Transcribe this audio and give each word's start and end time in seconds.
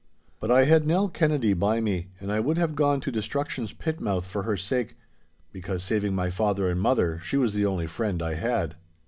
But 0.39 0.49
I 0.49 0.63
had 0.63 0.87
Nell 0.87 1.09
Kennedy 1.09 1.53
by 1.53 1.79
me, 1.79 2.07
and 2.19 2.31
I 2.31 2.39
would 2.39 2.57
have 2.57 2.73
gone 2.73 3.01
to 3.01 3.11
destruction's 3.11 3.71
pit 3.71 3.99
mouth 4.01 4.25
for 4.25 4.41
her 4.41 4.57
sake—because, 4.57 5.83
saving 5.83 6.15
my 6.15 6.31
father 6.31 6.67
and 6.71 6.81
mother, 6.81 7.19
she 7.19 7.37
was 7.37 7.53
the 7.53 7.67
only 7.67 7.85
friend 7.85 8.19
I 8.23 8.33
had. 8.33 8.77